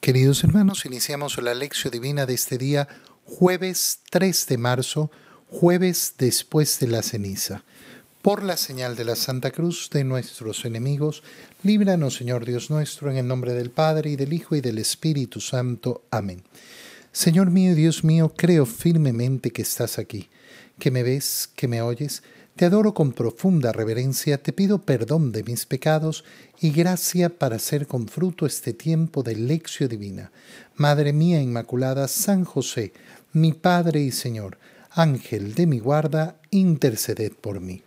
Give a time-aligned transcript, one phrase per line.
[0.00, 2.88] Queridos hermanos, iniciamos la lección divina de este día,
[3.26, 5.10] jueves 3 de marzo,
[5.46, 7.64] jueves después de la ceniza.
[8.22, 11.22] Por la señal de la Santa Cruz de nuestros enemigos,
[11.62, 15.38] líbranos, Señor Dios nuestro, en el nombre del Padre, y del Hijo, y del Espíritu
[15.38, 16.02] Santo.
[16.10, 16.44] Amén.
[17.12, 20.30] Señor mío, Dios mío, creo firmemente que estás aquí,
[20.78, 22.22] que me ves, que me oyes,
[22.60, 26.26] te adoro con profunda reverencia, te pido perdón de mis pecados
[26.60, 30.30] y gracia para hacer con fruto este tiempo de lección divina.
[30.76, 32.92] Madre mía Inmaculada, San José,
[33.32, 34.58] mi Padre y Señor,
[34.90, 37.82] Ángel de mi guarda, interceded por mí.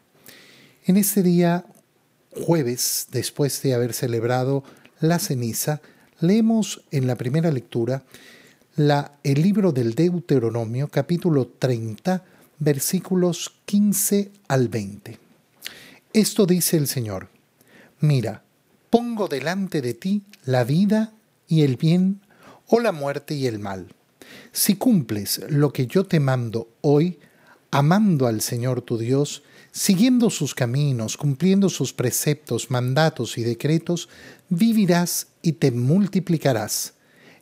[0.85, 1.66] En este día,
[2.31, 4.63] jueves, después de haber celebrado
[4.99, 5.81] la ceniza,
[6.19, 8.05] leemos en la primera lectura
[8.75, 12.23] la, el libro del Deuteronomio, capítulo 30,
[12.59, 15.20] versículos 15 al 20.
[16.13, 17.30] Esto dice el Señor,
[17.99, 18.44] mira,
[18.89, 21.13] pongo delante de ti la vida
[21.47, 22.21] y el bien
[22.67, 23.88] o la muerte y el mal.
[24.52, 27.19] Si cumples lo que yo te mando hoy,
[27.72, 34.09] amando al Señor tu Dios, siguiendo sus caminos, cumpliendo sus preceptos, mandatos y decretos,
[34.49, 36.94] vivirás y te multiplicarás.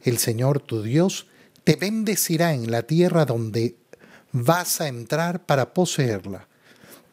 [0.01, 1.27] El Señor tu Dios
[1.65, 3.75] te bendecirá en la tierra donde
[4.31, 6.47] vas a entrar para poseerla.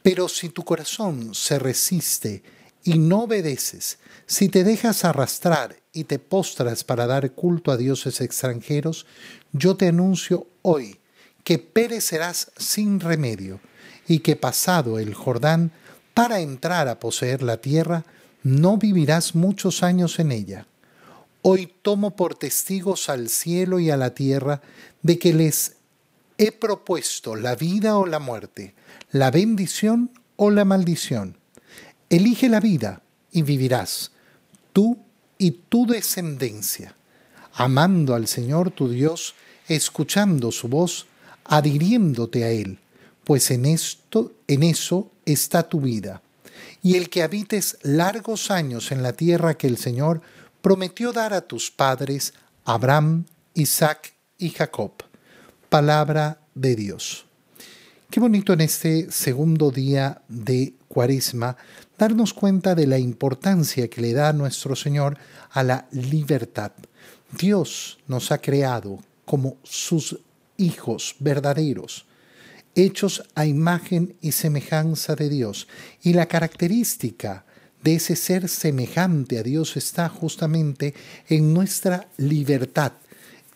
[0.02, 2.42] Pero si tu corazón se resiste
[2.84, 8.20] y no obedeces, si te dejas arrastrar y te postras para dar culto a dioses
[8.20, 9.06] extranjeros,
[9.52, 10.98] yo te anuncio hoy
[11.44, 13.60] que perecerás sin remedio
[14.06, 15.72] y que pasado el Jordán
[16.14, 18.04] para entrar a poseer la tierra,
[18.42, 20.66] no vivirás muchos años en ella.
[21.42, 24.60] Hoy tomo por testigos al cielo y a la tierra
[25.02, 25.76] de que les
[26.38, 28.74] he propuesto la vida o la muerte,
[29.10, 31.36] la bendición o la maldición.
[32.08, 34.12] Elige la vida y vivirás,
[34.72, 34.98] tú
[35.36, 36.94] y tu descendencia,
[37.52, 39.34] amando al Señor tu Dios,
[39.66, 41.06] escuchando su voz,
[41.44, 42.78] adhiriéndote a Él,
[43.24, 46.22] pues en esto, en eso está tu vida.
[46.82, 50.22] Y el que habites largos años en la tierra que el Señor
[50.62, 52.32] prometió dar a tus padres,
[52.64, 53.24] Abraham,
[53.54, 55.07] Isaac y Jacob
[55.68, 57.26] palabra de Dios.
[58.10, 61.56] Qué bonito en este segundo día de Cuaresma
[61.98, 65.18] darnos cuenta de la importancia que le da nuestro Señor
[65.50, 66.72] a la libertad.
[67.38, 70.18] Dios nos ha creado como sus
[70.56, 72.06] hijos verdaderos,
[72.74, 75.68] hechos a imagen y semejanza de Dios.
[76.02, 77.44] Y la característica
[77.82, 80.94] de ese ser semejante a Dios está justamente
[81.28, 82.92] en nuestra libertad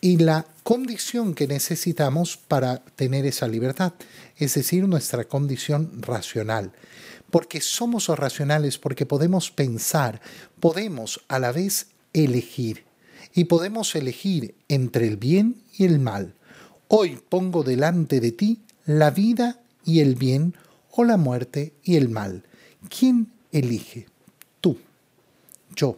[0.03, 3.93] y la condición que necesitamos para tener esa libertad,
[4.35, 6.73] es decir, nuestra condición racional.
[7.31, 10.19] Porque somos racionales, porque podemos pensar,
[10.59, 12.83] podemos a la vez elegir
[13.33, 16.33] y podemos elegir entre el bien y el mal.
[16.89, 20.53] Hoy pongo delante de ti la vida y el bien
[20.91, 22.43] o la muerte y el mal.
[22.89, 24.07] ¿Quién elige?
[24.59, 24.77] Tú,
[25.77, 25.97] yo.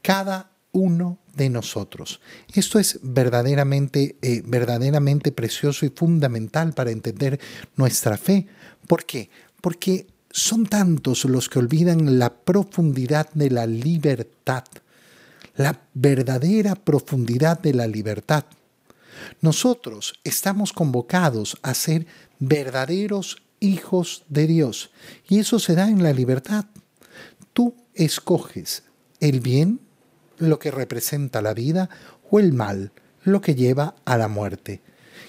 [0.00, 2.20] Cada uno de nosotros.
[2.52, 7.40] Esto es verdaderamente, eh, verdaderamente precioso y fundamental para entender
[7.76, 8.46] nuestra fe.
[8.86, 9.30] ¿Por qué?
[9.60, 14.64] Porque son tantos los que olvidan la profundidad de la libertad,
[15.56, 18.44] la verdadera profundidad de la libertad.
[19.40, 22.06] Nosotros estamos convocados a ser
[22.38, 24.90] verdaderos hijos de Dios
[25.28, 26.64] y eso se da en la libertad.
[27.52, 28.82] Tú escoges
[29.20, 29.80] el bien
[30.42, 31.88] lo que representa la vida,
[32.30, 32.92] o el mal,
[33.24, 34.80] lo que lleva a la muerte.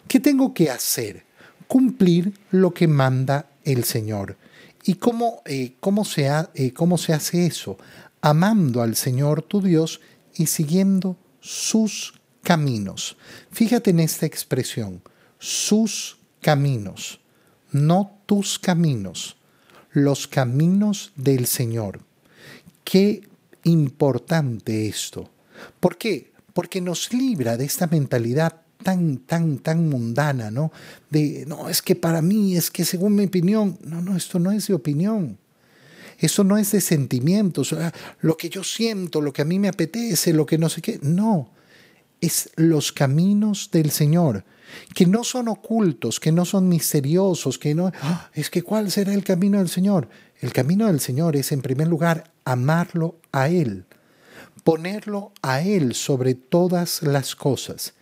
[0.08, 1.26] ¿Qué tengo que hacer?
[1.68, 4.38] Cumplir lo que manda el Señor.
[4.84, 7.78] ¿Y cómo, eh, cómo, se eh, cómo se hace eso?
[8.22, 10.02] Amando al Señor tu Dios
[10.36, 13.18] y siguiendo sus caminos.
[13.52, 15.02] Fíjate en esta expresión,
[15.40, 17.22] sus caminos,
[17.72, 19.38] no tus caminos,
[19.92, 22.02] los caminos del Señor.
[22.84, 23.28] Qué
[23.64, 25.30] importante esto.
[25.80, 26.32] ¿Por qué?
[26.54, 30.72] Porque nos libra de esta mentalidad tan, tan, tan mundana, ¿no?
[31.10, 34.52] De, no, es que para mí, es que según mi opinión, no, no, esto no
[34.52, 35.38] es de opinión.
[36.20, 37.76] Eso no es de sentimientos,
[38.22, 41.00] lo que yo siento, lo que a mí me apetece, lo que no sé qué.
[41.02, 41.50] No,
[42.22, 44.46] es los caminos del Señor,
[44.94, 47.92] que no son ocultos, que no son misteriosos, que no...
[48.02, 48.30] ¡Ah!
[48.34, 50.08] es que ¿cuál será el camino del Señor?
[50.40, 53.86] El camino del Señor es, en primer lugar, amarlo a Él,
[54.64, 57.94] ponerlo a Él sobre todas las cosas.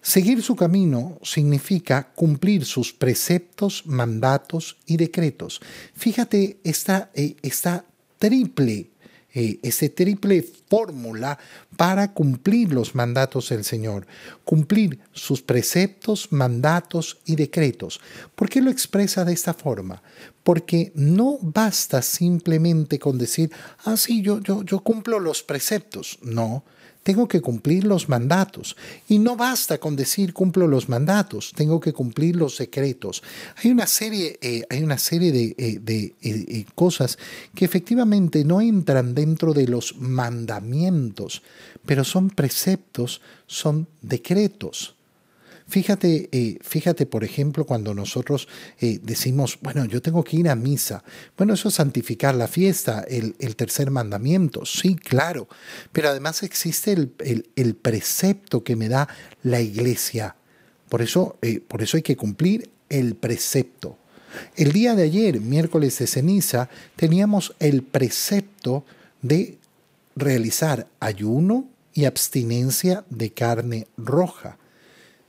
[0.00, 5.60] Seguir su camino significa cumplir sus preceptos, mandatos y decretos.
[5.94, 7.84] Fíjate esta, eh, esta
[8.18, 8.90] triple
[9.34, 11.38] eh, ese triple fórmula
[11.76, 14.06] para cumplir los mandatos del Señor,
[14.44, 18.00] cumplir sus preceptos, mandatos y decretos.
[18.34, 20.02] ¿Por qué lo expresa de esta forma?
[20.42, 23.50] Porque no basta simplemente con decir,
[23.84, 26.18] ah, sí, yo, yo, yo cumplo los preceptos.
[26.22, 26.64] No,
[27.08, 28.76] tengo que cumplir los mandatos.
[29.08, 33.22] Y no basta con decir cumplo los mandatos, tengo que cumplir los secretos.
[33.56, 37.18] Hay una serie, eh, hay una serie de, eh, eh, cosas
[37.54, 41.40] que efectivamente no entran dentro de los mandamientos,
[41.86, 44.97] pero son preceptos, son decretos.
[45.68, 48.48] Fíjate, eh, fíjate, por ejemplo, cuando nosotros
[48.80, 51.04] eh, decimos, bueno, yo tengo que ir a misa.
[51.36, 55.46] Bueno, eso es santificar la fiesta, el, tercer mandamiento, sí, claro.
[55.92, 59.08] Pero además existe el, precepto que me da
[59.42, 60.36] la iglesia.
[60.88, 63.98] Por eso, eh, por eso hay que cumplir el precepto.
[64.56, 68.86] El día de ayer, miércoles de ceniza, teníamos el precepto
[69.20, 69.58] de
[70.16, 74.57] realizar ayuno y abstinencia de carne roja.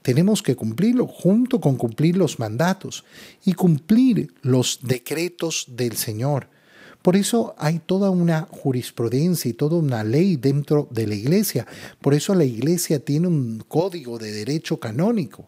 [0.10, 3.04] Tenemos que cumplirlo junto con cumplir los mandatos
[3.46, 6.48] y cumplir los decretos del Señor.
[7.04, 11.68] Por eso hay toda una jurisprudencia y toda una ley dentro de la iglesia.
[12.02, 15.48] Por eso la iglesia tiene un código de derecho canónico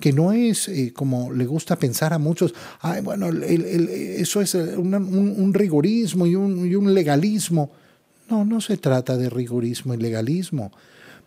[0.00, 5.54] que no es eh, como le gusta pensar a muchos, Ay, bueno, eso es un,
[5.54, 7.70] rigorismo y un legalismo.
[8.28, 10.72] No, no se trata de rigorismo y legalismo,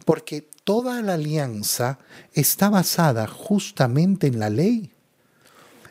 [0.05, 1.99] porque toda la alianza
[2.33, 4.91] está basada justamente en la ley.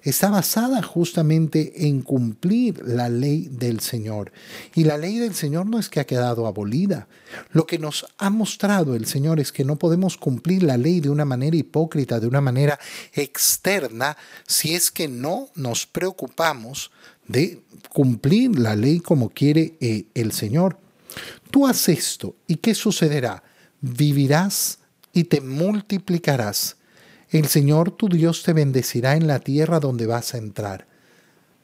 [0.02, 4.32] Está basada justamente en cumplir la ley del Señor.
[4.74, 7.08] Y la ley del Señor no es que ha quedado abolida.
[7.52, 11.08] Lo que nos ha mostrado el Señor es que no podemos cumplir la ley de
[11.08, 12.78] una manera hipócrita, de una manera
[13.14, 16.90] externa, si es que no nos preocupamos
[17.26, 20.76] de cumplir la ley como quiere eh, el Señor.
[21.50, 23.42] Tú haces esto y ¿qué sucederá?
[23.84, 24.78] Vivirás
[25.12, 26.76] y te multiplicarás.
[27.28, 30.86] El Señor tu Dios te bendecirá en la tierra donde vas a entrar.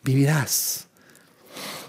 [0.04, 0.86] Vivirás.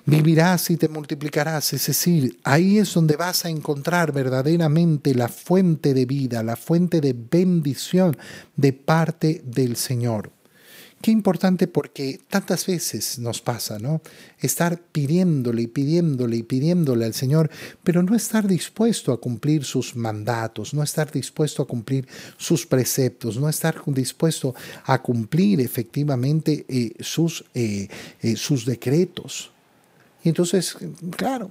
[0.05, 1.73] Vivirás y te multiplicarás.
[1.73, 7.01] Es decir, ahí es donde vas a encontrar verdaderamente la fuente de vida, la fuente
[7.01, 8.17] de bendición
[8.55, 10.31] de parte del Señor.
[11.01, 14.01] Qué importante porque tantas veces nos pasa, ¿no?
[14.39, 17.49] Estar pidiéndole y pidiéndole y pidiéndole al Señor,
[17.83, 22.07] pero no estar dispuesto a cumplir sus mandatos, no estar dispuesto a cumplir
[22.37, 24.53] sus preceptos, no estar dispuesto
[24.85, 27.87] a cumplir efectivamente eh, sus, eh,
[28.21, 29.51] eh, sus decretos.
[30.23, 30.77] Y entonces,
[31.17, 31.49] claro,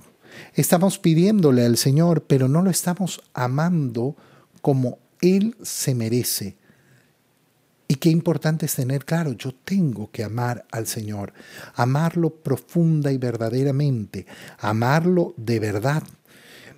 [0.55, 4.15] estamos pidiéndole al Señor, pero no lo estamos amando
[4.63, 6.61] como Él se merece
[7.91, 11.33] y qué importante es tener claro, yo tengo que amar al Señor,
[11.75, 14.27] amarlo profunda y verdaderamente,
[14.61, 16.05] amarlo de verdad.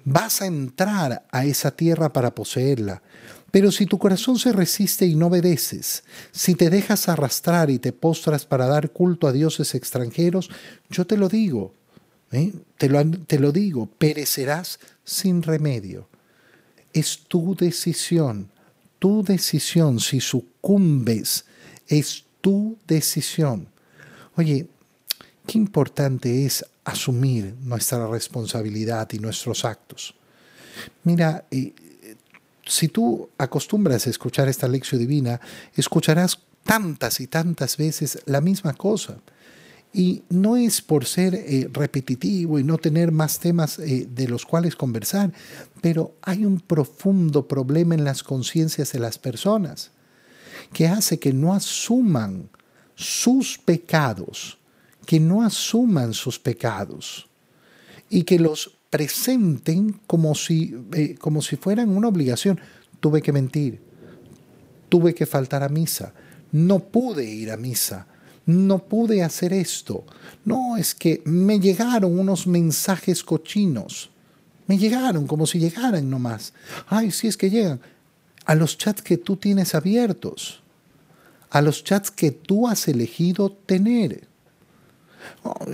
[0.07, 3.03] Vas a entrar a esa tierra para poseerla,
[3.51, 7.93] pero si tu corazón se resiste y no obedeces, si te dejas arrastrar y te
[7.93, 10.49] postras para dar culto a dioses extranjeros,
[10.89, 11.75] yo te lo digo,
[12.31, 12.55] ¿eh?
[12.79, 16.09] te, lo, te lo digo, perecerás sin remedio.
[16.95, 18.49] Es tu decisión
[19.03, 21.45] tu decisión, si sucumbes,
[21.89, 23.67] es tu decisión.
[24.37, 24.69] Oye,
[25.45, 30.15] qué importante es asumir nuestra responsabilidad y nuestros actos.
[31.03, 31.45] Mira,
[32.65, 35.41] si tú acostumbras a escuchar esta lección divina,
[35.75, 39.17] escucharás tantas y tantas veces la misma cosa.
[39.93, 44.47] Y no es por ser eh, repetitivo y no tener más temas eh, de los
[44.47, 45.33] cuales conversar,
[45.83, 49.91] pero hay un profundo problema en las conciencias de las personas
[50.73, 52.49] que hace que no asuman
[52.95, 54.59] sus pecados,
[55.07, 57.29] que no asuman sus pecados
[58.09, 62.61] y que los presenten como si, eh, como si fueran una obligación.
[63.01, 63.81] Tuve que mentir,
[64.89, 66.15] tuve que faltar a misa,
[66.53, 68.07] no pude ir a misa
[68.47, 70.05] no pude hacer esto.
[70.45, 74.11] No, es que me llegaron unos mensajes cochinos.
[74.67, 76.53] Me llegaron como si llegaran nomás.
[76.89, 77.81] Ay, si es que llegan.
[78.45, 80.61] A los chats que tú tienes abiertos.
[81.51, 84.27] A los chats que tú has elegido tener.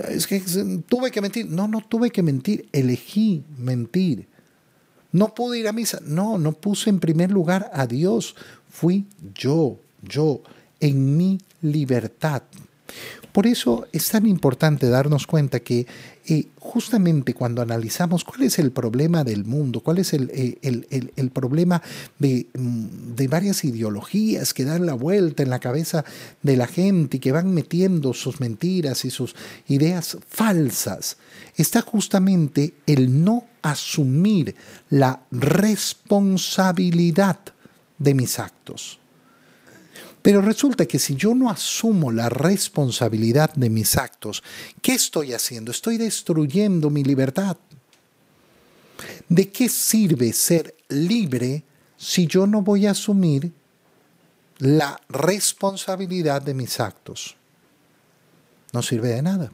[0.09, 0.39] es que
[0.87, 1.47] tuve que mentir.
[1.49, 2.67] No, no tuve que mentir.
[2.71, 4.27] Elegí mentir.
[5.11, 5.99] No pude ir a misa.
[6.03, 8.35] No, no puse en primer lugar a Dios.
[8.69, 10.43] Fui yo, yo
[10.79, 12.43] en mi libertad.
[13.31, 15.85] Por eso es tan importante darnos cuenta que
[16.25, 21.81] eh, justamente cuando analizamos cuál es el problema del mundo, cuál es el, eh, problema
[22.17, 26.03] de, mm, de, varias ideologías que dan la vuelta en la cabeza
[26.41, 29.35] de la gente y que van metiendo sus mentiras y sus
[29.67, 31.17] ideas falsas,
[31.55, 34.55] está justamente el no asumir
[34.89, 37.39] la responsabilidad
[37.99, 38.99] de mis actos.
[40.21, 44.43] Pero resulta que si yo no asumo la responsabilidad de mis actos,
[44.81, 45.71] ¿qué estoy haciendo?
[45.71, 47.57] Estoy destruyendo mi libertad.
[49.29, 51.63] ¿De qué sirve ser libre
[51.97, 53.51] si yo no voy a asumir
[54.57, 57.37] la responsabilidad de mis actos?
[58.73, 59.51] No sirve de nada.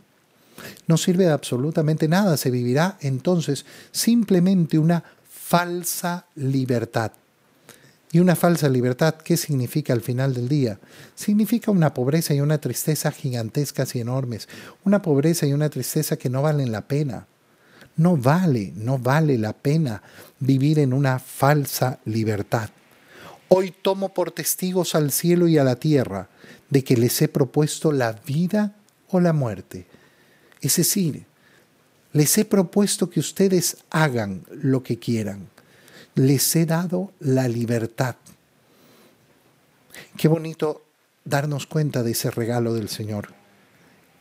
[0.88, 2.38] No sirve de absolutamente nada.
[2.38, 7.12] Se vivirá entonces simplemente una falsa libertad.
[8.16, 10.80] Y una falsa libertad, ¿qué significa al final del día?
[11.16, 14.48] Significa una pobreza y una tristeza gigantescas y enormes,
[14.86, 17.28] una pobreza y una tristeza que no valen la pena.
[17.98, 20.02] No vale, no vale la pena
[20.40, 22.70] vivir en una falsa libertad.
[23.50, 26.30] Hoy tomo por testigos al cielo y a la tierra
[26.70, 28.78] de que les he propuesto la vida
[29.10, 29.88] o la muerte.
[30.62, 31.26] Es decir,
[32.14, 35.50] les he propuesto que ustedes hagan lo que quieran
[36.16, 38.16] les he dado la libertad.
[40.18, 40.84] Qué bonito
[41.26, 43.34] darnos cuenta de ese regalo del Señor.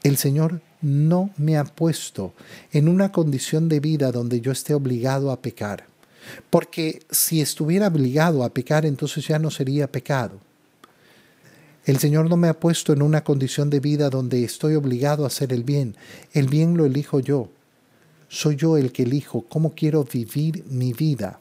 [0.02, 2.34] El Señor no me ha puesto
[2.72, 5.86] en una condición de vida donde yo esté obligado a pecar.
[6.50, 10.40] Porque si estuviera obligado a pecar, entonces ya no sería pecado.
[11.84, 15.28] El Señor no me ha puesto en una condición de vida donde estoy obligado a
[15.28, 15.96] hacer el bien.
[16.32, 17.50] El bien lo elijo yo.
[18.28, 21.40] Soy yo el que elijo cómo quiero vivir mi vida.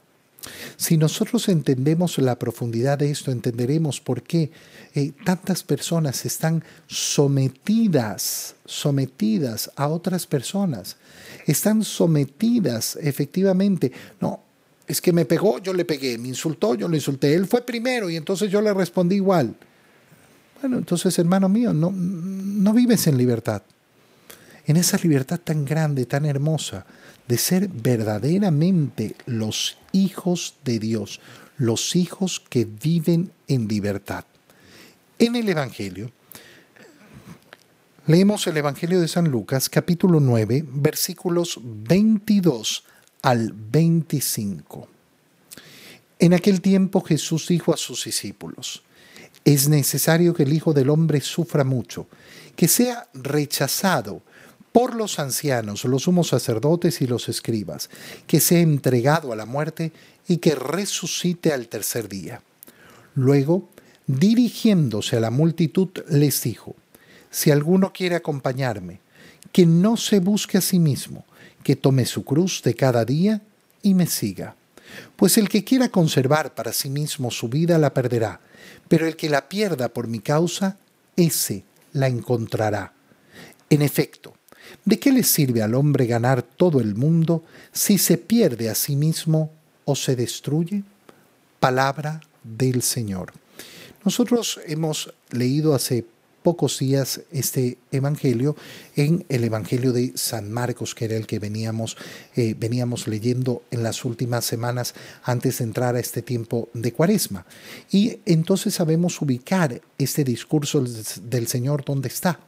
[0.75, 4.51] Si nosotros entendemos la profundidad de esto, entenderemos por qué
[4.93, 10.97] eh, tantas personas están sometidas, sometidas a otras personas.
[11.45, 13.91] Están sometidas efectivamente.
[14.19, 14.41] No,
[14.88, 17.33] es que me pegó, yo le pegué, me insultó, yo le insulté.
[17.33, 19.55] Él fue primero y entonces yo le respondí igual.
[20.62, 23.62] Bueno, entonces hermano mío, no, no vives en libertad.
[24.65, 26.85] En esa libertad tan grande, tan hermosa,
[27.27, 31.19] de ser verdaderamente los hijos de Dios,
[31.57, 34.25] los hijos que viven en libertad.
[35.19, 36.11] En el Evangelio,
[38.07, 42.83] leemos el Evangelio de San Lucas, capítulo 9, versículos 22
[43.21, 44.87] al 25.
[46.19, 48.83] En aquel tiempo Jesús dijo a sus discípulos,
[49.45, 52.07] es necesario que el Hijo del Hombre sufra mucho,
[52.55, 54.21] que sea rechazado,
[54.73, 57.89] por los ancianos, los sumos sacerdotes y los escribas,
[58.27, 59.93] que sea entregado a la muerte
[60.27, 62.41] y que resucite al tercer día.
[63.13, 63.69] Luego,
[64.07, 66.75] dirigiéndose a la multitud, les dijo,
[67.29, 68.99] si alguno quiere acompañarme,
[69.51, 71.23] que no se busque a sí mismo,
[71.63, 73.41] que tome su cruz de cada día
[73.83, 74.55] y me siga.
[75.15, 78.41] Pues el que quiera conservar para sí mismo su vida la perderá,
[78.87, 80.77] pero el que la pierda por mi causa,
[81.15, 82.93] ese la encontrará.
[83.69, 84.33] En efecto,
[84.85, 88.95] ¿De qué le sirve al hombre ganar todo el mundo si se pierde a sí
[88.95, 89.51] mismo
[89.85, 90.83] o se destruye?
[91.59, 93.33] Palabra del Señor.
[94.03, 96.05] Nosotros hemos leído hace
[96.43, 98.55] pocos días este evangelio
[98.97, 101.95] en el evangelio de San Marcos, que era el que veníamos,
[102.35, 107.45] eh, veníamos leyendo en las últimas semanas antes de entrar a este tiempo de cuaresma.
[107.89, 112.39] Y entonces sabemos ubicar este discurso del Señor donde está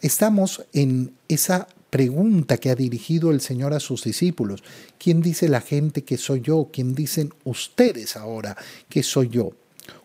[0.00, 4.62] Estamos en esa pregunta que ha dirigido el Señor a sus discípulos.
[4.98, 6.68] ¿Quién dice la gente que soy yo?
[6.72, 8.56] ¿Quién dicen ustedes ahora
[8.88, 9.52] que soy yo?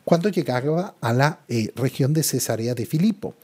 [0.05, 3.35] Cuando llegaba a la eh, región de Cesarea de Filipo.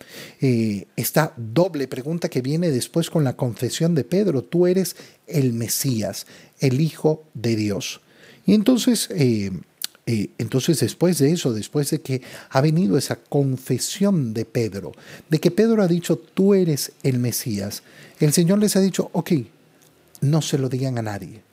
[0.42, 4.96] Eh, esta doble pregunta que viene después con la confesión de Pedro, tú eres
[5.28, 6.28] el Mesías,
[6.60, 8.02] el Hijo de Dios.
[8.46, 9.52] Y entonces eh,
[10.12, 14.92] eh, entonces después de eso, después de que ha venido esa confesión de Pedro,
[15.30, 17.84] de que Pedro ha dicho, tú eres el Mesías,
[18.20, 19.34] el Señor les ha dicho, ok,
[20.22, 21.44] no se lo digan a nadie.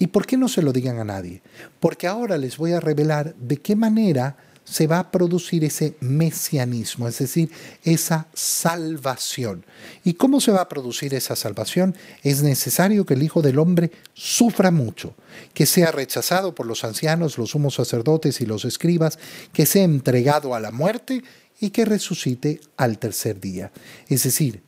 [0.00, 1.42] ¿Y por qué no se lo digan a nadie?
[1.78, 7.08] Porque ahora les voy a revelar de qué manera se va a producir ese mesianismo,
[7.08, 7.50] es decir,
[7.82, 9.64] esa salvación.
[10.04, 11.96] ¿Y cómo se va a producir esa salvación?
[12.22, 15.14] Es necesario que el Hijo del Hombre sufra mucho,
[15.52, 19.18] que sea rechazado por los ancianos, los sumos sacerdotes y los escribas,
[19.52, 21.22] que sea entregado a la muerte
[21.60, 23.72] y que resucite al tercer día.
[24.08, 24.62] Es decir,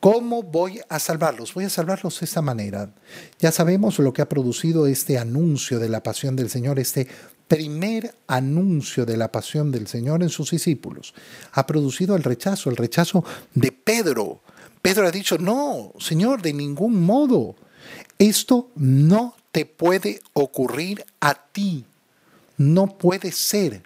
[0.00, 1.52] ¿Cómo voy a salvarlos?
[1.52, 2.90] Voy a salvarlos de esta manera.
[3.38, 7.06] Ya sabemos lo que ha producido este anuncio de la pasión del Señor, este
[7.50, 11.14] primer anuncio de la pasión del Señor en sus discípulos
[11.50, 13.24] ha producido el rechazo, el rechazo
[13.56, 14.40] de Pedro.
[14.80, 17.56] Pedro ha dicho, no, Señor, de ningún modo.
[18.20, 21.84] Esto no te puede ocurrir a ti.
[22.56, 23.82] No puede ser.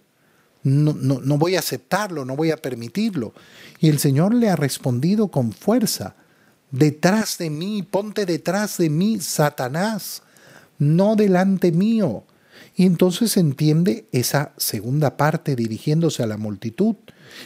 [0.62, 3.32] No, no, no, voy a aceptarlo, no voy a permitirlo.
[3.80, 6.16] Y el Señor le ha respondido con fuerza,
[6.70, 10.22] detrás de mí, ponte detrás de mí, Satanás,
[10.78, 12.24] no delante mío.
[12.76, 16.96] Y entonces entiende esa segunda parte dirigiéndose a la multitud.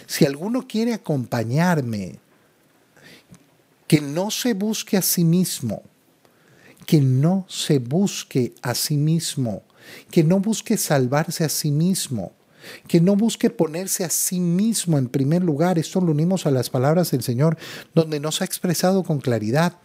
[0.06, 2.18] Si alguno quiere acompañarme,
[3.86, 5.82] que no se busque a sí mismo,
[6.86, 9.62] que no se busque a sí mismo,
[10.10, 12.32] que no busque salvarse a sí mismo,
[12.86, 15.78] que no busque ponerse a sí mismo en primer lugar.
[15.78, 17.56] Esto lo unimos a las palabras del Señor,
[17.94, 19.78] donde nos ha expresado con claridad.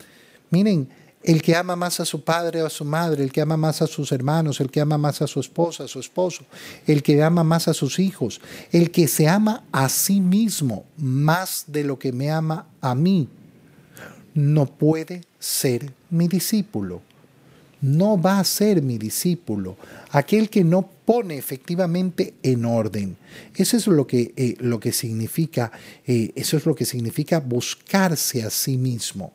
[0.49, 0.89] Miren,
[1.23, 3.81] el que ama más a su padre o a su madre, el que ama más
[3.81, 6.45] a sus hermanos, el que ama más a su esposa, a su esposo,
[6.85, 11.65] el que ama más a sus hijos, el que se ama a sí mismo más
[11.67, 13.29] de lo que me ama a mí,
[14.33, 17.01] no puede ser mi discípulo.
[17.81, 19.75] No va a ser mi discípulo.
[20.11, 23.17] Aquel que no pone efectivamente en orden.
[23.53, 25.69] Eso es lo que, eh, lo que significa,
[26.07, 29.33] eh, eso es lo que significa buscarse a sí mismo.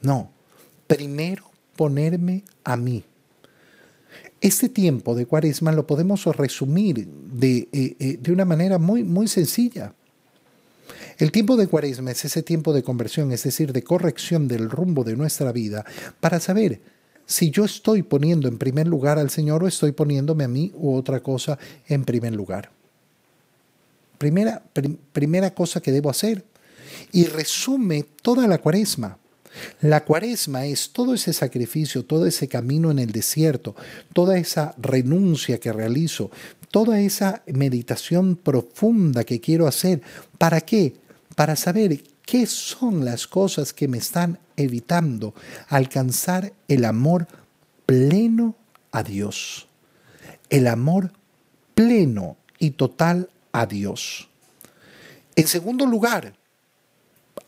[0.00, 0.30] No,
[0.96, 3.04] primero ponerme a mí.
[4.40, 9.94] Este tiempo de cuaresma lo podemos resumir de, eh, de una manera muy, muy sencilla.
[11.18, 15.04] El tiempo de cuaresma es ese tiempo de conversión, es decir, de corrección del rumbo
[15.04, 15.84] de nuestra vida,
[16.20, 16.80] para saber
[17.24, 20.94] si yo estoy poniendo en primer lugar al Señor o estoy poniéndome a mí u
[20.94, 22.70] otra cosa en primer lugar.
[24.18, 24.62] Primera,
[25.12, 26.44] primera cosa que debo hacer.
[27.12, 29.18] Y resume toda la cuaresma.
[29.80, 33.76] La cuaresma es todo ese sacrificio, todo ese camino en el desierto,
[34.12, 36.30] toda esa renuncia que realizo,
[36.70, 40.02] toda esa meditación profunda que quiero hacer.
[40.38, 40.94] ¿Para qué?
[41.34, 45.34] para saber qué son las cosas que me están evitando
[45.68, 47.26] alcanzar el amor
[47.86, 48.54] pleno
[48.90, 49.68] a Dios.
[50.50, 51.12] El amor
[51.74, 54.28] pleno y total a Dios.
[55.34, 56.34] En segundo lugar,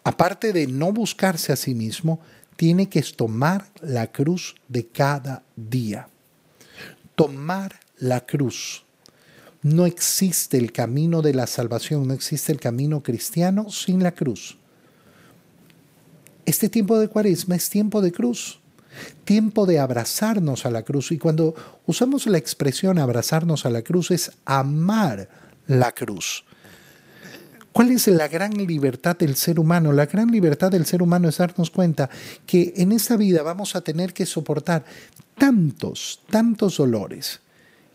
[0.04, 2.20] aparte de no buscarse a sí mismo,
[2.56, 6.08] tiene que tomar la cruz de cada día.
[7.16, 8.84] Tomar la cruz.
[9.62, 14.58] No existe el camino de la salvación, no existe el camino cristiano sin la cruz.
[16.44, 18.60] Este tiempo de cuaresma es tiempo de cruz,
[19.24, 21.12] tiempo de abrazarnos a la cruz.
[21.12, 21.54] Y cuando
[21.86, 25.30] usamos la expresión abrazarnos a la cruz es amar
[25.66, 26.44] la cruz.
[27.74, 29.92] ¿Cuál es la gran libertad del ser humano?
[29.92, 32.08] La gran libertad del ser humano es darnos cuenta
[32.46, 34.84] que en esta vida vamos a tener que soportar
[35.36, 37.40] tantos, tantos dolores,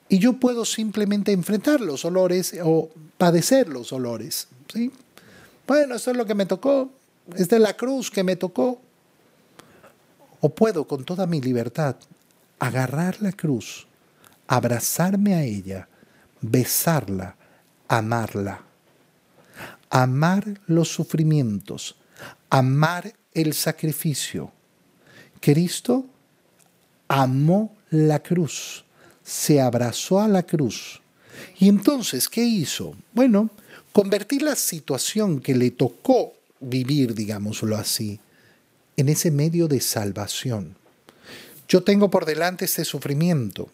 [0.10, 4.50] y yo puedo simplemente enfrentar los olores o padecer los olores.
[4.74, 4.92] ¿sí?
[5.66, 6.92] Bueno, esto es lo que me tocó,
[7.38, 8.82] es de la cruz que me tocó.
[10.42, 11.96] O puedo con toda mi libertad
[12.60, 13.88] agarrar la cruz,
[14.46, 15.88] abrazarme a ella,
[16.42, 17.38] besarla,
[17.88, 18.69] amarla.
[19.90, 21.96] Amar los sufrimientos,
[22.50, 24.52] amar el sacrificio.
[25.40, 26.06] Cristo
[27.08, 28.84] amó la cruz
[29.30, 31.02] se abrazó a la cruz.
[31.60, 32.96] Y entonces, ¿qué hizo?
[33.14, 33.52] Bueno,
[33.94, 38.20] convertir la situación que le tocó vivir, digámoslo así,
[38.98, 40.76] en ese medio de salvación.
[41.68, 43.70] Yo tengo por delante este sufrimiento.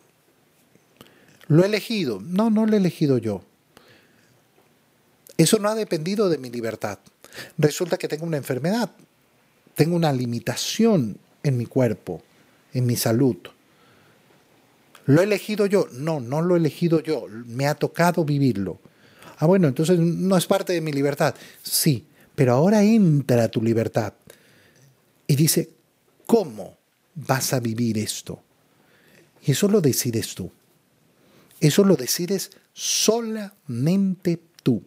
[1.47, 2.21] ¿Lo he elegido?
[2.21, 3.41] No, no lo he elegido yo.
[5.37, 6.99] Eso no ha dependido de mi libertad.
[7.57, 8.91] Resulta que tengo una enfermedad,
[9.75, 12.21] tengo una limitación en mi cuerpo,
[12.73, 13.37] en mi salud.
[15.05, 15.87] ¿Lo he elegido yo?
[15.91, 17.27] No, no lo he elegido yo.
[17.45, 18.79] Me ha tocado vivirlo.
[19.37, 21.35] Ah, bueno, entonces no es parte de mi libertad.
[21.61, 24.13] Sí, pero ahora entra tu libertad.
[25.27, 25.69] Y dice,
[26.25, 26.77] ¿cómo
[27.13, 28.41] vas a vivir esto?
[29.45, 30.51] Y eso lo decides tú.
[31.59, 34.83] Eso lo decides solamente tú.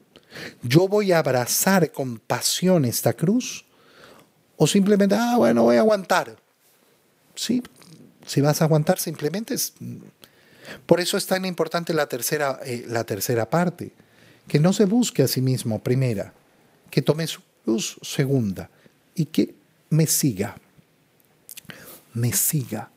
[0.62, 3.64] Yo voy a abrazar con pasión esta cruz
[4.56, 6.36] o simplemente, ah, bueno, voy a aguantar.
[7.34, 7.62] Sí,
[8.26, 9.72] si vas a aguantar, simplemente es...
[10.84, 13.92] Por eso es tan importante la tercera, eh, la tercera parte.
[14.46, 16.34] Que no se busque a sí mismo, primera.
[16.90, 18.68] Que tome su luz, segunda.
[19.14, 19.54] Y que
[19.90, 20.56] me siga.
[22.12, 22.90] Me siga.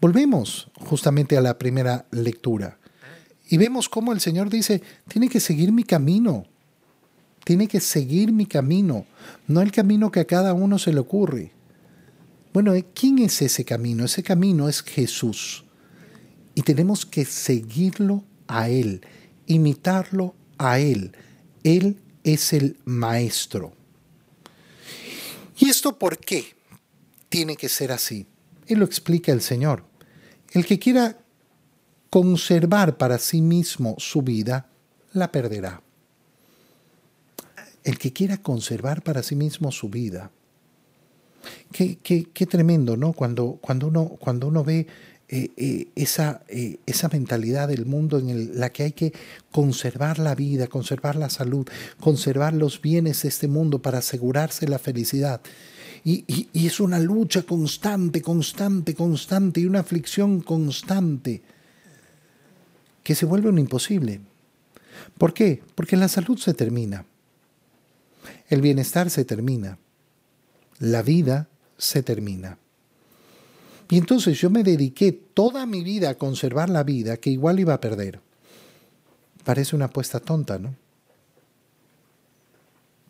[0.00, 2.78] Volvemos justamente a la primera lectura.
[3.48, 6.44] Y vemos cómo el Señor dice, tiene que seguir mi camino.
[7.44, 9.06] Tiene que seguir mi camino,
[9.48, 11.52] no el camino que a cada uno se le ocurre.
[12.52, 14.04] Bueno, ¿quién es ese camino?
[14.04, 15.64] Ese camino es Jesús.
[16.54, 19.00] Y tenemos que seguirlo a Él,
[19.46, 21.12] imitarlo a Él.
[21.64, 23.72] Él es el maestro.
[25.58, 26.54] ¿Y esto por qué
[27.28, 28.26] tiene que ser así?
[28.66, 29.84] Él lo explica el Señor.
[30.52, 31.18] El que quiera
[32.10, 34.68] conservar para sí mismo su vida,
[35.12, 35.82] la perderá.
[37.84, 40.30] El que quiera conservar para sí mismo su vida.
[41.72, 43.12] Qué, tremendo, ¿no?
[43.12, 44.86] Cuando, cuando, uno, cuando uno ve
[45.28, 49.12] eh, eh, esa, eh, esa mentalidad del mundo en la que hay que
[49.50, 51.66] conservar la vida, conservar la salud,
[51.98, 55.40] conservar los bienes de este mundo para asegurarse la felicidad.
[56.04, 61.40] Y, y, es una lucha constante, constante, constante y una aflicción constante
[63.02, 64.20] que se vuelve un imposible.
[65.16, 65.62] ¿Por qué?
[65.74, 67.06] Porque la salud se termina,
[68.52, 69.78] el bienestar se termina,
[70.78, 72.58] la vida se termina.
[73.88, 77.72] Y entonces yo me dediqué toda mi vida a conservar la vida que igual iba
[77.72, 78.20] a perder.
[79.44, 80.74] Parece una apuesta tonta, ¿no?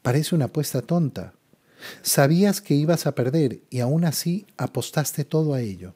[0.02, 1.34] Parece una apuesta tonta.
[2.02, 5.92] Sabías que ibas a perder y aún así apostaste todo a ello.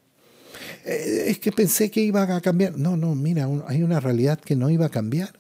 [0.85, 2.77] Eh, es que pensé que iba a cambiar.
[2.77, 5.39] No, no, mira, hay una realidad que no iba a cambiar.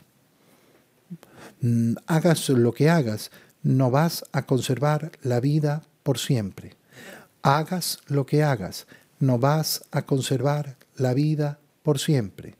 [1.60, 3.30] Mm, hagas lo que hagas,
[3.66, 6.76] no vas a conservar la vida por siempre.
[7.42, 8.86] Hagas lo que hagas,
[9.18, 12.54] no vas a conservar la vida por siempre.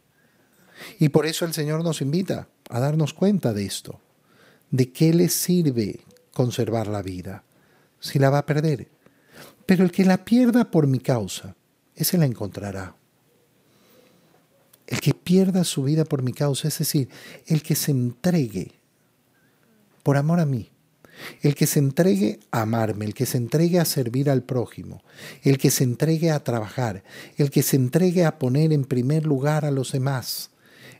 [0.99, 4.01] Y por eso el Señor nos invita a darnos cuenta de esto.
[4.73, 6.01] ¿De qué le sirve
[6.35, 7.45] conservar la vida
[8.01, 8.89] si la va a perder?
[9.65, 11.55] Pero el que la pierda por mi causa,
[11.95, 12.97] ese la encontrará.
[14.89, 17.09] El que pierda su vida por mi causa, es decir,
[17.47, 18.73] el que se entregue
[20.03, 20.73] por amor a mí,
[21.43, 25.03] el que se entregue a amarme, el que se entregue a servir al prójimo,
[25.43, 27.03] el que se entregue a trabajar,
[27.37, 30.51] el que se entregue a poner en primer lugar a los demás,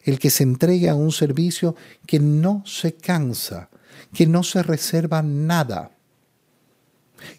[0.05, 1.75] el que se entregue a un servicio
[2.07, 3.69] que no se cansa,
[4.13, 5.91] que no se reserva nada.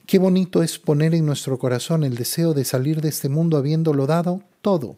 [0.06, 4.08] Qué bonito es poner en nuestro corazón el deseo de salir de este mundo habiéndolo
[4.08, 4.98] dado todo,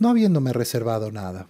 [0.00, 1.46] no habiéndome reservado nada.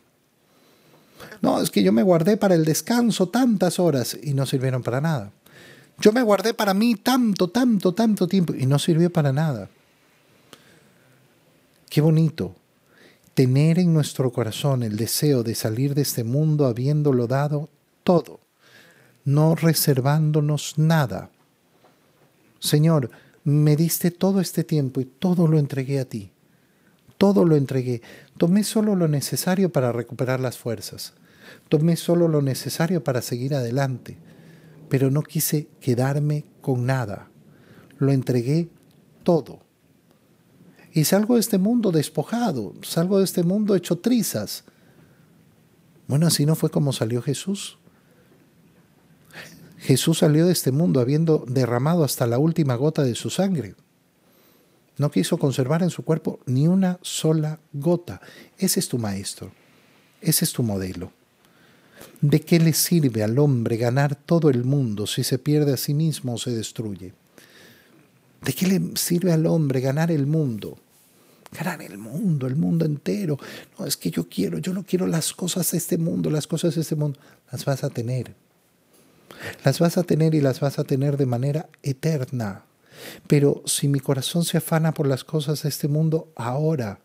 [1.41, 5.01] No, es que yo me guardé para el descanso tantas horas y no sirvieron para
[5.01, 5.33] nada.
[5.99, 9.69] Yo me guardé para mí tanto, tanto, tanto tiempo y no sirvió para nada.
[11.89, 12.57] Qué bonito
[13.35, 17.69] tener en nuestro corazón el deseo de salir de este mundo habiéndolo dado
[18.03, 18.41] todo,
[19.25, 21.31] no reservándonos nada.
[22.59, 23.11] Señor,
[23.45, 26.32] me diste todo este tiempo y todo lo entregué a ti.
[27.23, 28.03] Todo lo entregué.
[28.37, 31.13] Tomé solo lo necesario para recuperar las fuerzas.
[31.69, 34.19] Tomé solo lo necesario para seguir adelante,
[34.89, 37.29] pero no quise quedarme con nada.
[37.99, 38.71] Lo entregué
[39.23, 39.61] todo.
[40.93, 44.65] Y salgo de este mundo despojado, salgo de este mundo hecho trizas.
[46.09, 47.79] Bueno, así no fue como salió Jesús.
[49.79, 53.77] Jesús salió de este mundo habiendo derramado hasta la última gota de su sangre.
[54.99, 58.21] No quiso conservar en su cuerpo ni una sola gota.
[58.59, 59.53] Ese es tu maestro.
[60.21, 61.13] Ese es tu modelo.
[62.21, 65.95] ¿De qué le sirve al hombre ganar todo el mundo si se pierde a sí
[65.95, 67.15] mismo o se destruye?
[68.43, 70.79] ¿De qué le sirve al hombre ganar el mundo?
[71.53, 73.39] Ganar el mundo, el mundo entero.
[73.79, 76.75] No, es que yo quiero, yo no quiero las cosas de este mundo, las cosas
[76.75, 77.19] de este mundo.
[77.51, 78.35] Las vas a tener.
[79.65, 82.65] Las vas a tener y las vas a tener de manera eterna.
[83.27, 87.01] Pero si mi corazón se afana por las cosas de este mundo, ahora,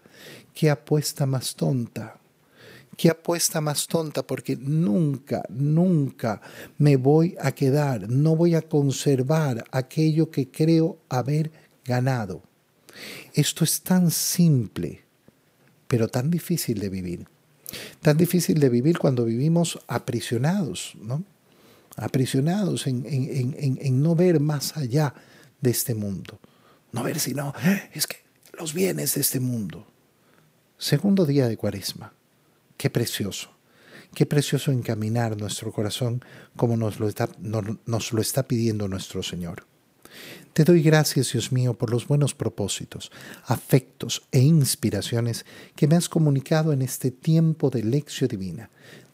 [0.53, 2.19] ¿qué apuesta más tonta?
[2.97, 6.41] qué apuesta más tonta, porque nunca, nunca
[6.79, 11.51] me voy a quedar, no voy a conservar aquello que creo haber
[11.85, 12.41] ganado.
[13.33, 15.03] Esto es tan simple,
[15.87, 17.27] pero tan difícil de vivir.
[18.01, 21.23] Tan difícil de vivir cuando vivimos aprisionados, ¿no?
[21.95, 25.13] Aprisionados en, en no ver más allá
[25.61, 26.39] de este mundo.
[26.91, 27.53] No ver sino,
[27.93, 28.17] es que
[28.57, 29.87] los bienes de este mundo.
[30.77, 32.13] Segundo día de cuaresma.
[32.77, 33.49] Qué precioso,
[34.13, 36.23] qué precioso encaminar nuestro corazón
[36.55, 39.65] como nos lo está pidiendo nuestro Señor.
[40.53, 43.11] Te doy gracias, Dios mío, por los buenos propósitos,
[43.45, 48.71] afectos e inspiraciones que me has comunicado en este tiempo de lección divina.